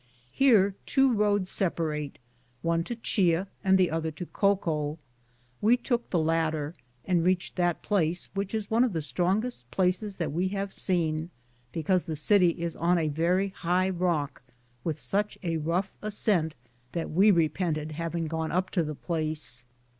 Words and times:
Here 0.31 0.73
two 0.87 1.13
roads 1.13 1.51
sepa 1.51 1.87
rate, 1.89 2.17
one 2.63 2.83
to 2.85 2.95
Chia 2.95 3.47
and 3.63 3.77
the 3.77 3.91
other 3.91 4.09
to 4.09 4.25
Coco; 4.25 4.97
we 5.61 5.77
took 5.77 6.09
this 6.09 6.17
latter, 6.19 6.73
and 7.05 7.23
reached 7.23 7.55
that 7.57 7.83
place, 7.83 8.27
which 8.33 8.55
is 8.55 8.71
one 8.71 8.83
of 8.83 8.93
the 8.93 9.01
strongest 9.03 9.69
places 9.69 10.15
that 10.15 10.31
we 10.31 10.47
have 10.47 10.75
Been, 10.87 11.29
because 11.71 12.05
the 12.05 12.15
city 12.15 12.49
is 12.63 12.75
on 12.75 12.97
a 12.97 13.09
very 13.09 13.49
high 13.49 13.91
rock, 13.91 14.41
with 14.83 14.99
such 14.99 15.37
a 15.43 15.57
rough 15.57 15.91
ascent 16.01 16.55
that 16.93 17.11
we 17.11 17.29
re 17.29 17.47
pented 17.47 17.91
having 17.91 18.25
gone 18.25 18.51
up 18.51 18.71
to 18.71 18.83
the 18.83 18.95
place. 18.95 19.67